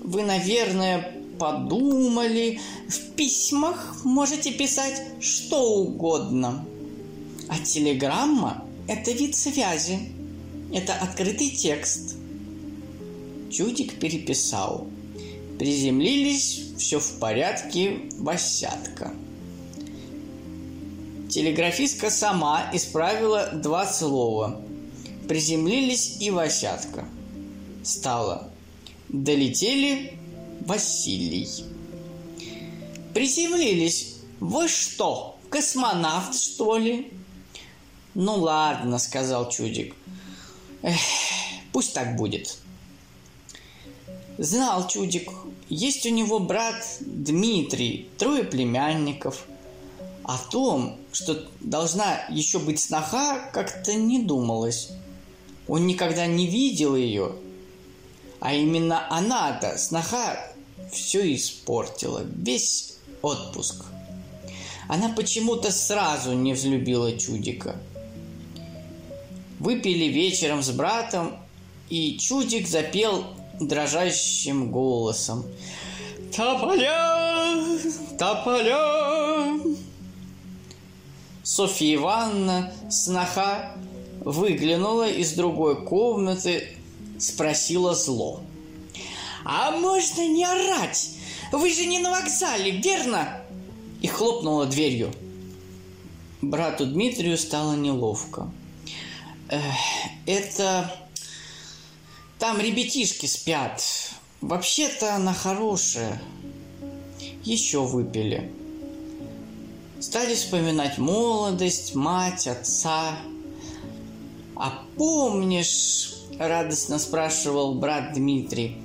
Вы, 0.03 0.24
наверное, 0.24 1.13
подумали, 1.38 2.60
в 2.88 3.15
письмах 3.15 4.01
можете 4.03 4.51
писать 4.51 5.01
что 5.20 5.82
угодно. 5.82 6.65
А 7.48 7.60
телеграмма– 7.60 8.65
это 8.88 9.12
вид 9.12 9.36
связи. 9.36 10.00
Это 10.74 10.94
открытый 10.94 11.50
текст. 11.50 12.15
Чудик 13.50 14.00
переписал. 14.00 14.88
Приземлились, 15.58 16.62
все 16.77 17.00
в 17.00 17.20
порядке, 17.20 18.01
Васятка. 18.17 19.13
Телеграфистка 21.29 22.10
сама 22.10 22.69
исправила 22.74 23.50
два 23.51 23.86
слова. 23.86 24.62
Приземлились 25.27 26.22
и 26.22 26.31
Васятка. 26.31 27.05
Стало. 27.84 28.50
Долетели 29.10 30.17
Василий. 30.62 31.50
Приземлились. 33.13 34.15
Вы 34.39 34.69
что, 34.69 35.38
космонавт, 35.50 36.34
что 36.34 36.77
ли? 36.77 37.12
Ну 38.13 38.36
ладно, 38.36 38.98
сказал 38.98 39.50
Чудик. 39.50 39.96
Эх, 40.81 40.98
пусть 41.74 41.93
так 41.93 42.15
будет. 42.15 42.57
Знал 44.38 44.88
Чудик, 44.88 45.29
есть 45.67 46.05
у 46.05 46.10
него 46.10 46.39
брат 46.39 46.86
Дмитрий, 47.01 48.10
трое 48.17 48.43
племянников. 48.43 49.46
О 50.27 50.38
том, 50.38 50.98
что 51.13 51.41
должна 51.62 52.25
еще 52.29 52.60
быть 52.60 52.81
сноха, 52.81 53.50
как-то 53.53 53.93
не 53.93 54.22
думалось. 54.22 54.89
Он 55.69 55.88
никогда 55.88 56.25
не 56.25 56.48
видел 56.48 56.98
ее. 56.98 57.31
А 58.41 58.53
именно 58.53 59.07
она-то, 59.10 59.77
сноха, 59.77 60.38
все 60.91 61.34
испортила, 61.34 62.24
весь 62.25 62.98
отпуск. 63.22 63.86
Она 64.89 65.07
почему-то 65.10 65.72
сразу 65.72 66.34
не 66.34 66.51
взлюбила 66.51 67.17
Чудика. 67.17 67.77
Выпили 69.60 70.05
вечером 70.05 70.62
с 70.62 70.72
братом, 70.72 71.38
и 71.89 72.17
Чудик 72.17 72.67
запел 72.67 73.24
дрожащим 73.62 74.72
голосом. 74.72 75.46
Тополя, 76.36 77.55
тополя. 78.19 79.87
Софья 81.48 81.96
Ивановна, 81.96 82.74
сноха, 82.89 83.72
выглянула 84.20 85.10
из 85.10 85.32
другой 85.32 85.82
комнаты, 85.82 86.68
спросила 87.20 87.96
зло. 87.96 88.42
«А 89.46 89.72
можно 89.72 90.27
не 90.27 90.44
орать? 90.44 91.12
Вы 91.54 91.74
же 91.74 91.86
не 91.86 92.00
на 92.00 92.12
вокзале, 92.12 92.72
верно?» 92.72 93.42
И 94.01 94.08
хлопнула 94.08 94.66
дверью. 94.66 95.14
Брату 96.42 96.86
Дмитрию 96.86 97.38
стало 97.38 97.77
неловко. 97.77 98.51
Это... 100.25 100.94
Там 102.40 102.60
ребятишки 102.60 103.25
спят. 103.25 103.81
Вообще-то 104.42 105.16
она 105.16 105.33
хорошая. 105.33 106.22
Еще 107.46 107.86
выпили. 107.86 108.51
Стали 110.07 110.35
вспоминать 110.35 110.98
молодость, 111.00 111.93
мать, 111.93 112.48
отца. 112.48 113.17
А 114.55 114.81
помнишь, 114.96 116.13
радостно 116.39 116.98
спрашивал 116.98 117.75
брат 117.75 118.13
Дмитрий, 118.13 118.77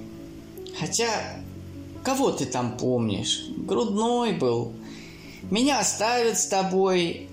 Хотя, 0.81 1.07
кого 2.03 2.33
ты 2.33 2.45
там 2.45 2.77
помнишь? 2.77 3.45
Грудной 3.57 4.33
был. 4.33 4.73
Меня 5.49 5.79
оставят 5.79 6.41
с 6.41 6.47
тобой, 6.47 7.29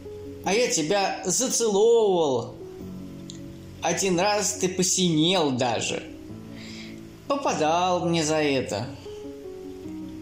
а 0.45 0.53
я 0.53 0.67
тебя 0.67 1.23
зацеловывал. 1.25 2.53
Один 3.81 4.19
раз 4.19 4.53
ты 4.53 4.69
посинел 4.69 5.49
даже. 5.49 6.03
Попадал 7.27 8.05
мне 8.05 8.23
за 8.23 8.35
это. 8.35 8.85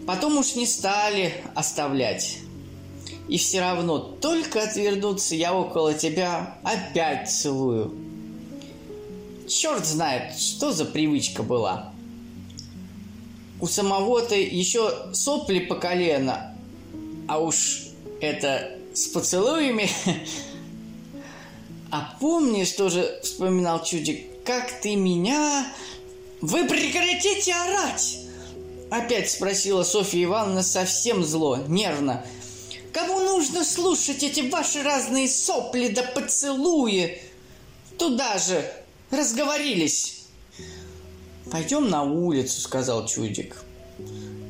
Потом 0.06 0.38
уж 0.38 0.54
не 0.54 0.64
стали 0.64 1.34
оставлять. 1.54 2.38
И 3.28 3.36
все 3.36 3.60
равно, 3.60 3.98
только 3.98 4.62
отвернуться 4.62 5.34
я 5.34 5.54
около 5.54 5.94
тебя 5.94 6.58
опять 6.62 7.30
целую. 7.30 7.94
Черт 9.46 9.86
знает, 9.86 10.38
что 10.38 10.72
за 10.72 10.84
привычка 10.84 11.42
была 11.42 11.92
у 13.60 13.66
самого-то 13.66 14.34
еще 14.34 14.92
сопли 15.12 15.60
по 15.60 15.74
колено, 15.74 16.54
а 17.26 17.40
уж 17.40 17.88
это 18.20 18.78
с 18.94 19.06
поцелуями. 19.06 19.88
А 21.90 22.14
помнишь, 22.20 22.72
тоже 22.72 23.18
вспоминал 23.22 23.82
Чудик, 23.82 24.44
как 24.44 24.78
ты 24.82 24.94
меня... 24.94 25.66
Вы 26.42 26.66
прекратите 26.66 27.54
орать! 27.54 28.18
Опять 28.90 29.30
спросила 29.30 29.84
Софья 29.84 30.24
Ивановна 30.24 30.62
совсем 30.62 31.24
зло, 31.24 31.56
нервно. 31.66 32.26
Кому 32.98 33.20
нужно 33.20 33.64
слушать 33.64 34.24
эти 34.24 34.40
ваши 34.50 34.82
разные 34.82 35.28
сопли 35.28 35.86
да 35.86 36.02
поцелуи? 36.02 37.22
Туда 37.96 38.38
же 38.38 38.68
разговорились. 39.12 40.24
«Пойдем 41.48 41.88
на 41.88 42.02
улицу»,— 42.02 42.60
сказал 42.60 43.06
Чудик. 43.06 43.62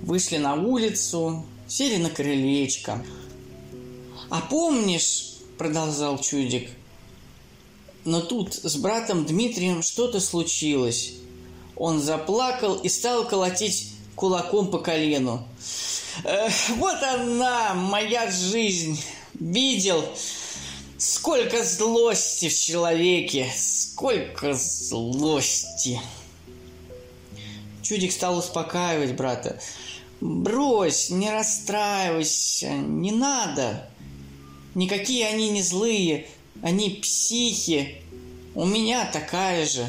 Вышли 0.03 0.39
на 0.39 0.55
улицу, 0.55 1.45
сели 1.67 1.97
на 1.97 2.09
крылечко. 2.09 3.05
«А 4.31 4.41
помнишь»,— 4.41 5.35
продолжал 5.59 6.19
Чудик, 6.19 6.71
но 8.07 8.23
тут 8.23 8.55
с 8.55 8.77
братом 8.77 9.27
Дмитрием 9.27 9.83
что-то 9.83 10.21
случилось. 10.21 11.13
Он 11.77 12.01
заплакал 12.01 12.77
и 12.77 12.89
стал 12.89 13.29
колотить 13.29 13.93
кулаком 14.17 14.71
по 14.71 14.79
колену. 14.79 15.47
Эх, 16.25 16.53
вот 16.77 17.03
она, 17.03 17.75
моя 17.75 18.31
жизнь. 18.31 19.01
Видел, 19.35 20.05
сколько 20.97 21.65
злости 21.65 22.49
в 22.49 22.59
человеке, 22.59 23.51
сколько 23.57 24.55
злости. 24.55 26.01
Чудик 27.83 28.13
стал 28.13 28.39
успокаивать 28.39 29.15
брата. 29.15 29.61
«Брось, 30.21 31.11
не 31.11 31.31
расстраивайся, 31.31 32.71
не 32.73 33.13
надо. 33.13 33.89
Никакие 34.75 35.29
они 35.29 35.49
не 35.51 35.63
злые, 35.63 36.27
они 36.61 36.91
психи. 36.91 38.03
У 38.57 38.67
меня 38.67 39.09
такая 39.11 39.65
же». 39.65 39.89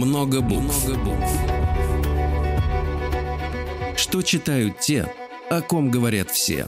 Много 0.00 0.40
букв. 0.40 0.88
Много 0.88 1.04
букв. 1.04 1.30
Что 3.98 4.22
читают 4.22 4.80
те, 4.80 5.12
о 5.50 5.60
ком 5.60 5.90
говорят 5.90 6.30
все. 6.30 6.66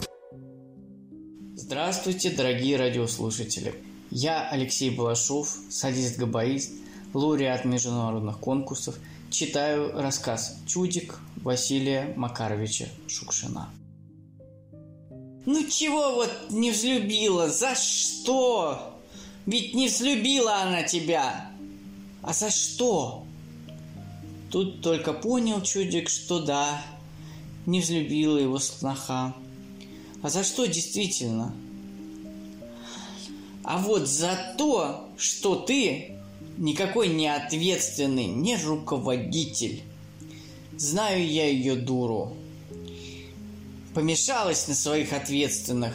Здравствуйте, 1.57 2.29
дорогие 2.29 2.77
радиослушатели. 2.77 3.75
Я 4.11 4.51
Алексей 4.51 4.91
Балашов, 4.91 5.49
садист-габаист, 5.71 6.73
лауреат 7.15 7.65
международных 7.65 8.39
конкурсов, 8.39 8.99
читаю 9.31 9.99
рассказ 9.99 10.59
«Чудик» 10.67 11.19
Василия 11.37 12.13
Макаровича 12.17 12.89
Шукшина. 13.07 13.71
Ну 15.47 15.67
чего 15.71 16.17
вот 16.17 16.31
не 16.51 16.71
взлюбила? 16.71 17.49
За 17.49 17.75
что? 17.77 18.93
Ведь 19.47 19.73
не 19.73 19.89
взлюбила 19.89 20.57
она 20.57 20.83
тебя. 20.83 21.52
А 22.23 22.33
за 22.33 22.51
что? 22.51 23.25
Тут 24.51 24.81
только 24.81 25.13
понял 25.13 25.61
Чудик, 25.61 26.09
что 26.09 26.41
да, 26.41 26.83
не 27.67 27.81
взлюбила 27.81 28.39
его 28.39 28.59
сноха. 28.59 29.35
А 30.23 30.29
за 30.29 30.45
что 30.45 30.67
действительно? 30.67 31.55
А 33.65 33.79
вот 33.79 34.09
за 34.09 34.55
то, 34.57 35.09
что 35.17 35.57
ты 35.57 36.13
никакой 36.59 37.09
не 37.09 37.29
ответственный, 37.29 38.27
не 38.27 38.57
руководитель. 38.57 39.83
Знаю 40.77 41.27
я 41.27 41.49
ее 41.49 41.77
дуру. 41.77 42.35
Помешалась 43.95 44.69
на 44.69 44.75
своих 44.75 45.13
ответственных. 45.13 45.95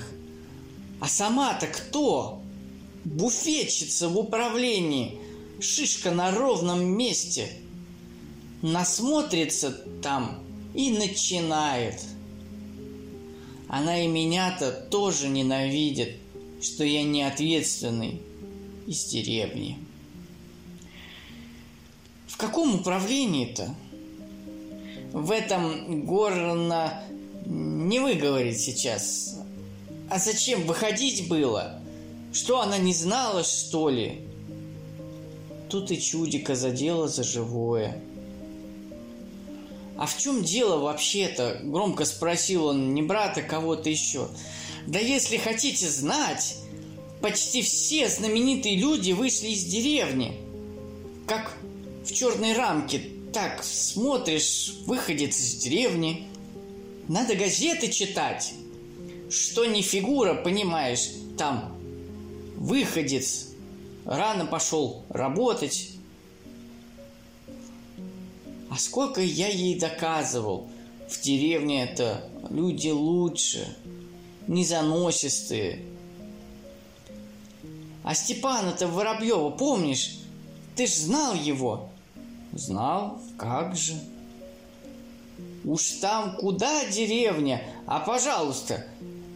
А 1.00 1.08
сама-то 1.08 1.68
кто? 1.68 2.42
Буфетчица 3.06 4.10
в 4.10 4.18
управлении. 4.18 5.20
Шишка 5.60 6.12
на 6.12 6.32
ровном 6.32 6.86
месте. 6.86 7.50
Насмотрится 8.62 9.72
там 10.04 10.44
и 10.76 10.92
начинает. 10.92 12.02
Она 13.68 14.04
и 14.04 14.08
меня-то 14.08 14.72
тоже 14.72 15.28
ненавидит, 15.28 16.18
что 16.62 16.84
я 16.84 17.04
не 17.04 17.24
ответственный 17.24 18.22
из 18.86 19.06
деревни. 19.06 19.80
В 22.28 22.38
каком 22.38 22.76
управлении-то? 22.76 23.76
В 25.12 25.32
этом 25.32 26.06
горно 26.06 27.04
не 27.46 28.00
выговорить 28.00 28.60
сейчас. 28.60 29.40
А 30.10 30.20
зачем 30.20 30.68
выходить 30.68 31.28
было? 31.28 31.82
Что 32.32 32.62
она 32.62 32.78
не 32.78 32.94
знала, 32.94 33.44
что 33.44 33.90
ли? 33.90 34.27
Тут 35.70 35.92
и 35.92 36.00
чудика 36.00 36.56
задела 36.56 37.08
за 37.08 37.24
живое. 37.24 38.02
«А 39.98 40.06
в 40.06 40.18
чем 40.18 40.44
дело 40.44 40.78
вообще-то?»– 40.78 41.60
громко 41.64 42.06
спросил 42.06 42.66
он 42.66 42.94
не 42.94 43.02
брата, 43.02 43.42
кого-то 43.42 43.90
еще. 43.90 44.30
«Да 44.86 45.00
если 45.00 45.38
хотите 45.38 45.90
знать, 45.90 46.58
почти 47.22 47.62
все 47.62 48.08
знаменитые 48.08 48.76
люди 48.76 49.12
вышли 49.12 49.48
из 49.48 49.66
деревни. 49.66 50.38
Как 51.26 51.58
в 52.06 52.14
черной 52.14 52.54
рамке. 52.54 53.02
Так, 53.34 53.64
смотришь, 53.64 54.76
выходец 54.86 55.38
из 55.38 55.56
деревни. 55.56 56.28
Надо 57.08 57.36
газеты 57.36 57.90
читать. 57.90 58.54
Что 59.30 59.66
не 59.66 59.82
фигура, 59.82 60.34
понимаешь, 60.34 61.10
там 61.38 61.78
выходец. 62.56 63.47
Рано 64.08 64.46
пошел 64.46 65.04
работать. 65.10 65.90
А 68.70 68.78
сколько 68.78 69.20
я 69.20 69.50
ей 69.50 69.78
доказывал. 69.78 70.70
В 71.10 71.22
деревне 71.22 71.84
это 71.84 72.30
люди 72.50 72.88
лучше, 72.88 73.78
незаносистые. 74.48 75.86
А 78.04 78.16
Степана-то 78.16 78.88
Воробьева, 78.88 79.50
помнишь? 79.50 80.20
Ты 80.78 80.88
ж 80.88 80.92
знал 80.92 81.34
его. 81.36 81.90
Знал, 82.54 83.22
как 83.38 83.76
же. 83.76 83.94
Уж 85.66 85.92
там 86.00 86.38
куда 86.38 86.86
деревня, 86.86 87.62
а 87.86 88.00
пожалуйста, 88.00 88.86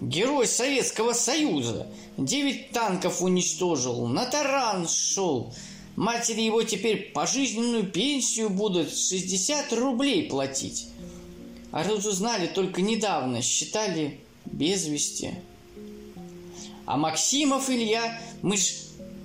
герой 0.01 0.47
Советского 0.47 1.13
Союза. 1.13 1.87
Девять 2.17 2.71
танков 2.71 3.21
уничтожил, 3.21 4.07
на 4.07 4.25
таран 4.25 4.87
шел. 4.87 5.53
Матери 5.95 6.41
его 6.41 6.63
теперь 6.63 7.11
пожизненную 7.11 7.85
пенсию 7.85 8.49
будут 8.49 8.89
60 8.89 9.71
рублей 9.73 10.27
платить. 10.27 10.87
А 11.71 11.83
разузнали 11.83 12.47
только 12.47 12.81
недавно, 12.81 13.41
считали 13.41 14.19
без 14.45 14.87
вести. 14.87 15.35
А 16.85 16.97
Максимов 16.97 17.69
Илья, 17.69 18.19
мы 18.41 18.57
ж 18.57 18.73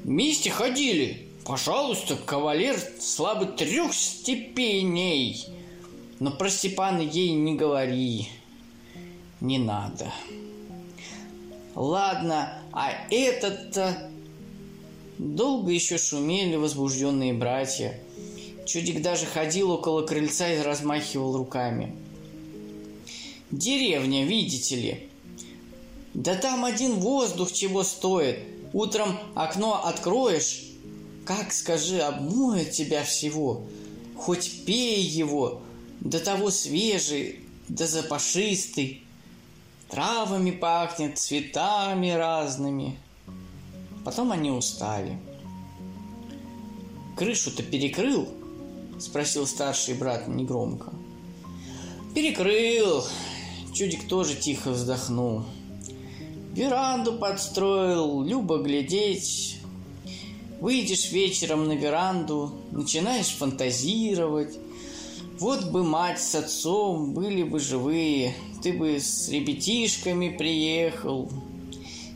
вместе 0.05 0.51
ходили. 0.51 1.27
Пожалуйста, 1.45 2.17
кавалер 2.17 2.79
слабы 3.01 3.47
трех 3.47 3.95
степеней. 3.95 5.47
Но 6.19 6.31
про 6.31 6.51
Степана 6.51 7.01
ей 7.01 7.31
не 7.31 7.55
говори. 7.55 8.29
Не 9.41 9.59
надо. 9.59 10.13
Ладно, 11.77 12.59
а 12.73 12.91
этот-то... 13.11 14.11
Долго 15.19 15.71
еще 15.73 15.97
шумели 15.97 16.57
возбужденные 16.57 17.33
братья. 17.33 17.99
Чудик 18.67 19.01
даже 19.01 19.25
ходил 19.25 19.71
около 19.71 20.03
крыльца 20.03 20.49
и 20.53 20.61
размахивал 20.61 21.37
руками. 21.37 21.95
Деревня, 23.51 24.25
видите 24.25 24.77
ли. 24.77 25.09
Да 26.13 26.35
там 26.35 26.65
один 26.65 26.95
воздух 26.95 27.53
чего 27.53 27.83
стоит. 27.83 28.41
Утром 28.73 29.19
окно 29.35 29.83
откроешь, 29.85 30.65
как, 31.25 31.53
скажи, 31.53 32.01
обмоет 32.01 32.73
тебя 32.73 33.05
всего? 33.05 33.67
Хоть 34.17 34.65
пей 34.65 35.03
его, 35.03 35.63
до 36.01 36.21
того 36.21 36.51
свежий, 36.51 37.41
да 37.69 37.87
запашистый. 37.87 39.06
Травами 39.89 40.51
пахнет, 40.51 41.19
цветами 41.19 42.11
разными. 42.11 42.99
Потом 44.05 44.33
они 44.33 44.51
устали. 44.51 45.19
«Крышу-то 47.17 47.63
перекрыл?»– 47.63 48.29
спросил 48.99 49.47
старший 49.47 49.95
брат 49.95 50.29
негромко. 50.29 50.93
«Перекрыл!» 52.15 53.05
Чудик 53.75 54.07
тоже 54.09 54.35
тихо 54.35 54.71
вздохнул. 54.71 55.45
«Веранду 56.53 57.19
подстроил, 57.19 58.23
любо 58.23 58.59
глядеть, 58.59 59.57
Выйдешь 60.61 61.13
вечером 61.13 61.69
на 61.69 61.73
веранду, 61.73 62.51
начинаешь 62.71 63.29
фантазировать. 63.29 64.59
Вот 65.39 65.67
бы 65.67 65.85
мать 65.85 66.21
с 66.21 66.35
отцом 66.35 67.13
были 67.13 67.43
бы 67.43 67.61
живые, 67.61 68.35
ты 68.63 68.73
бы 68.73 68.99
с 69.01 69.29
ребятишками 69.29 70.29
приехал. 70.29 71.31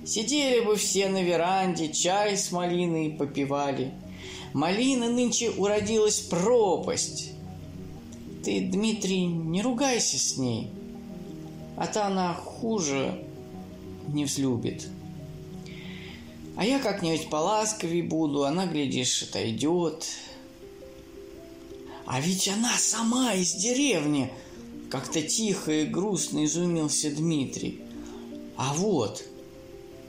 Сидели 0.05 0.61
бы 0.61 0.77
все 0.77 1.09
на 1.09 1.23
веранде, 1.23 1.93
чай 1.93 2.37
с 2.37 2.51
малиной 2.51 3.11
попивали. 3.11 3.93
Малина 4.53 5.09
нынче 5.09 5.51
уродилась 5.51 6.21
пропасть. 6.21 7.33
Ты, 8.45 8.61
Дмитрий, 8.61 9.27
не 9.27 9.63
ругайся 9.63 10.19
с 10.19 10.37
ней, 10.37 10.71
а 11.77 11.87
то 11.87 12.07
она 12.07 12.35
хуже 12.35 13.23
не 14.09 14.25
взлюбит. 14.25 14.89
А 16.57 16.65
я 16.65 16.79
как-нибудь 16.79 17.31
поласковей 17.31 18.03
буду, 18.03 18.45
она, 18.45 18.67
глядишь, 18.67 19.23
отойдет. 19.23 20.09
А 22.07 22.21
ведь 22.21 22.49
она 22.49 22.77
сама 22.77 23.35
из 23.35 23.55
деревни. 23.55 24.31
Как-то 24.91 25.23
тихо 25.23 25.71
и 25.71 25.85
грустно 25.85 26.45
изумился 26.45 27.11
Дмитрий. 27.11 27.81
А 28.57 28.75
вот, 28.75 29.23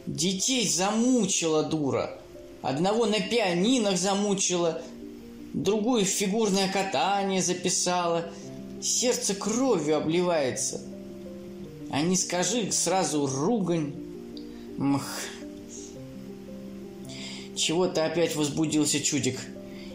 детей 0.07 0.67
замучила 0.67 1.61
дура. 1.61 2.19
Одного 2.63 3.05
на 3.05 3.19
пианинах 3.19 3.97
замучила, 3.97 4.81
другую 5.53 6.03
в 6.05 6.09
фигурное 6.09 6.71
катание 6.71 7.43
записала. 7.43 8.25
Сердце 8.81 9.35
кровью 9.35 9.97
обливается. 9.97 10.81
А 11.91 12.01
не 12.01 12.17
скажи 12.17 12.71
сразу 12.71 13.27
ругань. 13.27 13.93
Мх, 14.77 15.05
чего-то 17.55 18.05
опять 18.05 18.35
возбудился 18.35 18.99
чудик. 18.99 19.39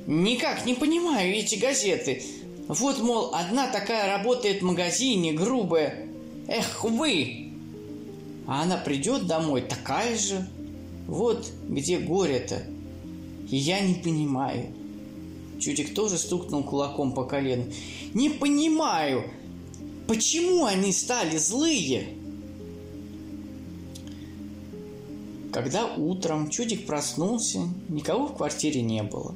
Никак 0.06 0.64
не 0.64 0.74
понимаю 0.74 1.34
эти 1.34 1.56
газеты. 1.56 2.22
Вот, 2.68 3.00
мол, 3.00 3.30
одна 3.32 3.68
такая 3.68 4.16
работает 4.16 4.60
в 4.60 4.64
магазине, 4.64 5.32
грубая. 5.32 6.08
Эх, 6.48 6.82
вы! 6.84 7.52
А 8.46 8.62
она 8.62 8.76
придет 8.76 9.26
домой, 9.26 9.62
такая 9.62 10.16
же. 10.18 10.46
Вот 11.06 11.50
где 11.68 11.98
горе-то. 11.98 12.62
И 13.50 13.56
я 13.56 13.80
не 13.80 13.94
понимаю. 13.94 14.72
Чудик 15.60 15.94
тоже 15.94 16.18
стукнул 16.18 16.64
кулаком 16.64 17.12
по 17.12 17.24
колену. 17.24 17.64
Не 18.12 18.30
понимаю, 18.30 19.24
почему 20.08 20.64
они 20.64 20.92
стали 20.92 21.36
злые? 21.36 22.08
Когда 25.52 25.86
утром 25.86 26.50
чудик 26.50 26.86
проснулся, 26.86 27.60
никого 27.88 28.26
в 28.26 28.36
квартире 28.36 28.82
не 28.82 29.02
было. 29.02 29.34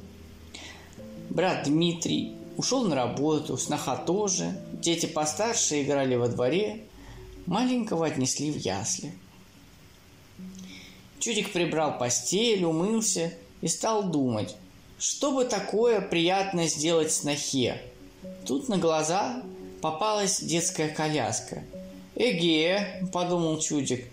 Брат 1.29 1.63
Дмитрий 1.65 2.35
ушел 2.57 2.83
на 2.85 2.95
работу, 2.95 3.57
сноха 3.57 3.95
тоже, 3.95 4.55
дети 4.73 5.05
постарше 5.05 5.81
играли 5.81 6.15
во 6.15 6.27
дворе, 6.27 6.85
маленького 7.45 8.05
отнесли 8.05 8.51
в 8.51 8.57
ясли. 8.57 9.13
Чудик 11.19 11.51
прибрал 11.51 11.97
постель, 11.97 12.63
умылся 12.63 13.33
и 13.61 13.67
стал 13.67 14.03
думать, 14.03 14.55
что 14.97 15.31
бы 15.31 15.45
такое 15.45 16.01
приятное 16.01 16.67
сделать 16.67 17.11
снохе. 17.11 17.81
Тут 18.45 18.69
на 18.69 18.77
глаза 18.77 19.43
попалась 19.81 20.39
детская 20.41 20.89
коляска. 20.89 21.63
«Эге»,– 22.15 23.07
подумал 23.13 23.59
Чудик, 23.59 24.05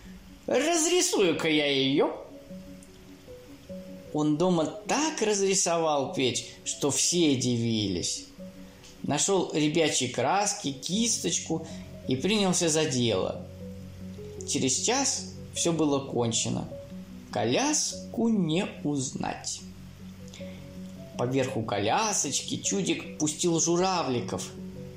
Разрисую-ка 0.49 1.47
я 1.47 1.67
ее. 1.67 2.11
Он 4.13 4.37
дома 4.37 4.65
так 4.65 5.21
разрисовал 5.23 6.13
печь, 6.15 6.47
что 6.65 6.91
все 6.91 7.37
дивились. 7.37 8.27
Нашел 9.03 9.51
ребячьи 9.53 10.09
краски, 10.09 10.73
кисточку 10.73 11.67
и 12.09 12.17
принялся 12.17 12.69
за 12.69 12.85
дело. 12.85 13.43
Через 14.49 14.81
час 14.81 15.33
все 15.55 15.73
было 15.73 16.01
кончено. 16.01 16.69
Коляску 17.31 18.29
не 18.29 18.67
узнать. 18.85 19.61
Поверху 21.19 21.63
колясочки 21.63 22.57
чудик 22.57 23.19
пустил 23.19 23.61
журавликов, 23.61 24.49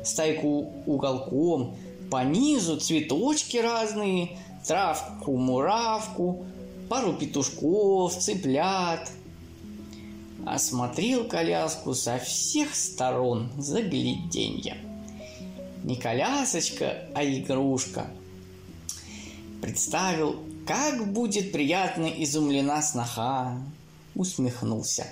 стайку 0.03 0.71
уголком, 0.85 1.75
по 2.11 2.23
низу 2.23 2.77
цветочки 2.77 3.57
разные, 3.57 4.37
травку-муравку, 4.67 6.45
пару 6.91 7.13
петушков, 7.13 8.13
цыплят. 8.17 9.09
Осмотрел 10.45 11.25
коляску 11.25 11.93
со 11.93 12.19
всех 12.19 12.75
сторон 12.75 13.49
загляденья. 13.57 14.75
Не 15.85 15.95
колясочка, 15.95 17.05
а 17.15 17.23
игрушка. 17.23 18.07
Представил, 19.61 20.43
как 20.67 21.13
будет 21.13 21.53
приятно 21.53 22.07
изумлена 22.07 22.81
сноха. 22.81 23.57
Усмехнулся. 24.13 25.07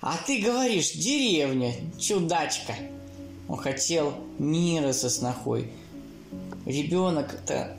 А 0.00 0.16
ты 0.26 0.40
говоришь, 0.40 0.92
деревня, 0.92 1.74
чудачка. 1.98 2.74
Он 3.46 3.58
хотел 3.58 4.14
мира 4.38 4.94
со 4.94 5.10
снохой. 5.10 5.70
Ребенок-то 6.64 7.76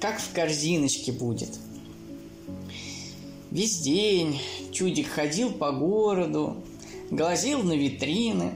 как 0.00 0.20
в 0.20 0.32
корзиночке 0.32 1.12
будет. 1.12 1.50
Весь 3.50 3.78
день 3.78 4.38
чудик 4.72 5.08
ходил 5.08 5.50
по 5.50 5.72
городу, 5.72 6.56
глазел 7.10 7.62
на 7.62 7.72
витрины, 7.72 8.52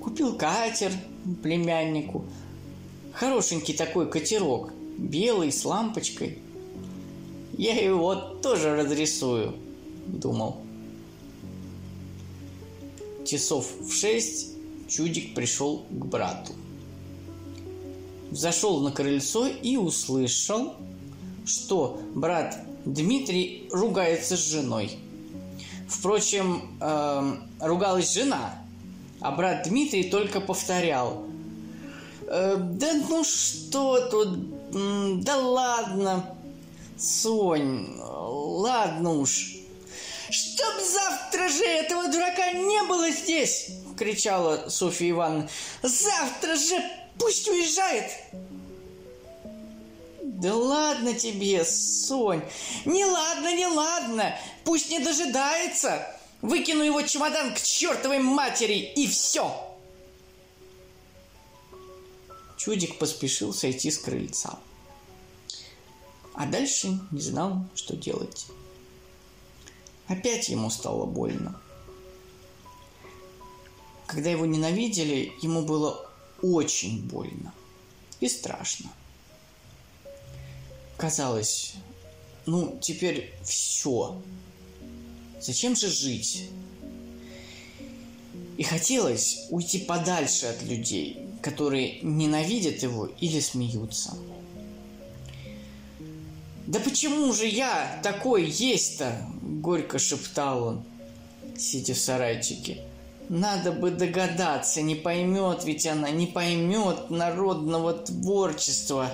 купил 0.00 0.36
катер 0.36 0.92
племяннику, 1.42 2.24
хорошенький 3.12 3.72
такой 3.72 4.08
катерок, 4.08 4.72
белый, 4.96 5.50
с 5.50 5.64
лампочкой. 5.64 6.38
Я 7.58 7.74
его 7.74 8.14
тоже 8.14 8.76
разрисую, 8.76 9.54
думал. 10.06 10.58
Часов 13.26 13.68
в 13.80 13.92
шесть 13.92 14.52
чудик 14.86 15.34
пришел 15.34 15.84
к 15.90 16.06
брату. 16.06 16.52
Зашел 18.30 18.80
на 18.80 18.92
крыльцо 18.92 19.48
и 19.48 19.76
услышал, 19.76 20.74
что 21.44 22.00
брат 22.14 22.58
Дмитрий 22.84 23.68
ругается 23.72 24.36
с 24.36 24.40
женой. 24.40 24.98
Впрочем, 25.88 26.76
э, 26.80 27.36
ругалась 27.60 28.12
жена, 28.12 28.58
а 29.20 29.30
брат 29.30 29.64
Дмитрий 29.68 30.04
только 30.04 30.40
повторял. 30.40 31.24
Э, 32.26 32.56
да 32.58 32.92
ну 33.08 33.24
что 33.24 34.08
тут, 34.08 35.20
да 35.22 35.36
ладно, 35.36 36.34
Сонь, 36.98 37.98
ладно 38.00 39.14
уж. 39.14 39.54
Чтоб 40.30 40.74
завтра 40.80 41.48
же 41.48 41.64
этого 41.64 42.10
дурака 42.10 42.52
не 42.52 42.82
было 42.88 43.10
здесь, 43.10 43.70
кричала 43.96 44.68
Софья 44.68 45.10
Ивановна. 45.10 45.48
Завтра 45.82 46.56
же 46.56 46.82
пусть 47.18 47.48
уезжает. 47.48 48.10
Да 50.34 50.52
ладно 50.52 51.14
тебе, 51.14 51.64
Сонь. 51.64 52.42
Не 52.84 53.04
ладно, 53.04 53.54
не 53.54 53.68
ладно. 53.68 54.36
Пусть 54.64 54.90
не 54.90 54.98
дожидается. 54.98 56.04
Выкину 56.42 56.82
его 56.82 57.02
чемодан 57.02 57.54
к 57.54 57.62
чертовой 57.62 58.18
матери 58.18 58.92
и 58.96 59.06
все. 59.06 59.76
Чудик 62.56 62.98
поспешил 62.98 63.54
сойти 63.54 63.92
с 63.92 63.98
крыльца. 63.98 64.58
А 66.34 66.46
дальше 66.46 66.98
не 67.12 67.20
знал, 67.20 67.64
что 67.76 67.94
делать. 67.94 68.46
Опять 70.08 70.48
ему 70.48 70.68
стало 70.68 71.06
больно. 71.06 71.60
Когда 74.06 74.30
его 74.30 74.46
ненавидели, 74.46 75.32
ему 75.42 75.62
было 75.62 76.10
очень 76.42 77.06
больно 77.06 77.54
и 78.18 78.28
страшно. 78.28 78.90
Казалось, 80.96 81.74
ну, 82.46 82.78
теперь 82.80 83.32
все. 83.42 84.16
Зачем 85.40 85.74
же 85.74 85.88
жить? 85.88 86.50
И 88.56 88.62
хотелось 88.62 89.46
уйти 89.50 89.78
подальше 89.78 90.46
от 90.46 90.62
людей, 90.62 91.18
которые 91.42 91.98
ненавидят 92.02 92.82
его 92.82 93.06
или 93.20 93.40
смеются. 93.40 94.14
«Да 96.66 96.80
почему 96.80 97.32
же 97.32 97.46
я 97.46 98.00
такой 98.02 98.48
есть-то?»– 98.48 99.26
горько 99.42 99.98
шептал 99.98 100.64
он, 100.64 100.82
сидя 101.58 101.92
в 101.92 101.98
сарайчике. 101.98 102.78
«Надо 103.28 103.72
бы 103.72 103.90
догадаться, 103.90 104.80
не 104.80 104.94
поймет 104.94 105.64
ведь 105.64 105.86
она, 105.86 106.10
не 106.10 106.26
поймет 106.26 107.10
народного 107.10 107.92
творчества». 107.92 109.10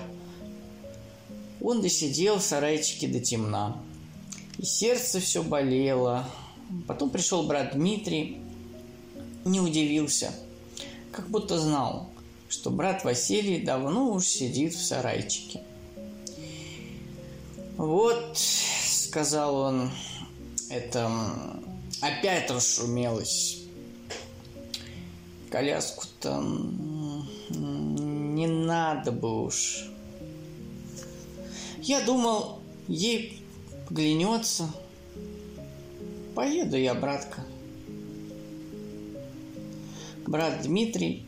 Он 1.60 1.82
досидел 1.82 2.38
в 2.38 2.42
сарайчике 2.42 3.06
до 3.08 3.20
темна. 3.20 3.82
И 4.58 4.64
сердце 4.64 5.20
все 5.20 5.42
болело. 5.42 6.26
Потом 6.86 7.10
пришел 7.10 7.42
брат 7.42 7.74
Дмитрий. 7.74 8.38
Не 9.44 9.60
удивился. 9.60 10.32
Как 11.12 11.28
будто 11.28 11.58
знал, 11.58 12.10
что 12.48 12.70
брат 12.70 13.04
Василий 13.04 13.60
давно 13.60 14.12
уж 14.12 14.26
сидит 14.26 14.74
в 14.74 14.82
сарайчике. 14.82 15.62
«Вот»,— 17.76 18.36
сказал 18.84 19.56
он,— 19.56 19.90
«это 20.70 21.10
опять 22.02 22.50
расшумелось. 22.50 23.62
Коляску-то 25.50 26.42
не 27.50 28.46
надо 28.46 29.12
бы 29.12 29.44
уж». 29.44 29.89
Я 31.82 32.02
думал, 32.02 32.58
ей 32.88 33.40
глянется. 33.88 34.70
Поеду 36.34 36.76
я, 36.76 36.94
братка. 36.94 37.44
Брат 40.26 40.62
Дмитрий 40.62 41.24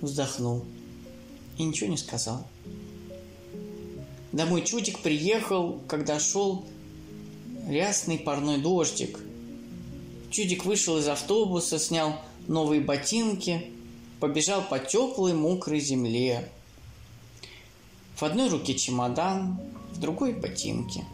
вздохнул 0.00 0.64
и 1.58 1.62
ничего 1.62 1.90
не 1.90 1.96
сказал. 1.96 2.44
Домой 4.32 4.62
Чудик 4.62 4.98
приехал, 4.98 5.80
когда 5.86 6.18
шел 6.18 6.64
рясный 7.68 8.18
парной 8.18 8.58
дождик. 8.58 9.20
Чудик 10.30 10.64
вышел 10.64 10.98
из 10.98 11.06
автобуса, 11.06 11.78
снял 11.78 12.16
новые 12.48 12.80
ботинки, 12.80 13.70
побежал 14.18 14.62
по 14.62 14.80
теплой 14.80 15.34
мокрой 15.34 15.78
земле– 15.78 16.50
в 18.20 18.22
одной 18.22 18.50
руке 18.50 18.74
чемодан, 18.74 19.58
в 19.92 19.98
другой 19.98 20.34
ботинки. 20.34 21.04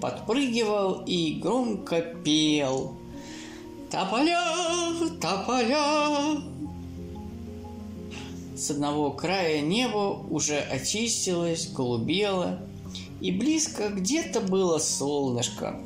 Подпрыгивал 0.00 1.02
и 1.04 1.34
громко 1.34 2.00
пел. 2.00 2.94
Тополя, 3.90 4.40
тополя. 5.20 6.40
С 8.56 8.70
одного 8.70 9.10
края 9.10 9.60
небо 9.60 10.24
уже 10.30 10.58
очистилось, 10.58 11.68
голубело, 11.68 12.58
и 13.20 13.30
близко 13.30 13.88
где-то 13.88 14.40
было 14.40 14.78
солнышко, 14.78 15.78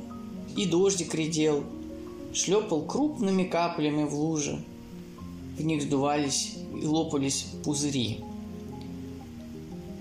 и 0.57 0.67
дождик 0.67 1.15
редел, 1.15 1.65
шлепал 2.33 2.83
крупными 2.83 3.43
каплями 3.43 4.05
в 4.05 4.15
луже. 4.15 4.63
В 5.59 5.65
них 5.65 5.83
сдувались 5.83 6.57
и 6.81 6.87
лопались 6.87 7.47
пузыри– 7.65 8.21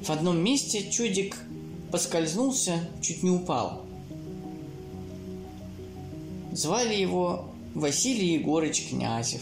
в 0.01 0.09
одном 0.09 0.43
месте 0.43 0.89
чудик 0.89 1.37
поскользнулся, 1.91 2.89
чуть 3.01 3.21
не 3.21 3.29
упал. 3.29 3.85
Звали 6.51 6.95
его 6.95 7.51
Василий 7.75 8.33
Егорыч 8.33 8.89
Князев. 8.89 9.41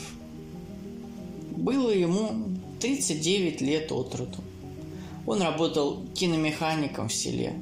Было 1.56 1.90
ему 1.92 2.50
39 2.80 3.62
лет 3.62 3.92
от 3.92 4.16
роду. 4.16 4.40
Он 5.26 5.42
работал 5.42 6.06
киномехаником 6.14 7.08
в 7.08 7.14
селе. 7.14 7.60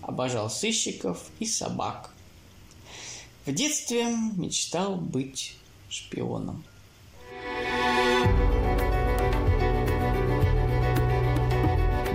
Обожал 0.00 0.48
сыщиков 0.48 1.30
и 1.40 1.46
собак. 1.46 2.12
В 3.44 3.52
детстве 3.52 4.06
мечтал 4.36 4.96
быть 4.96 5.56
шпионом. 5.88 6.64